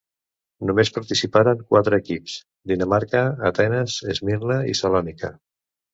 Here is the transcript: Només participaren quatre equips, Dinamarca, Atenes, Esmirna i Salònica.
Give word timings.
Només 0.69 0.89
participaren 0.95 1.61
quatre 1.73 1.99
equips, 2.03 2.37
Dinamarca, 2.71 3.21
Atenes, 3.53 3.99
Esmirna 4.15 4.61
i 4.73 4.79
Salònica. 4.81 5.33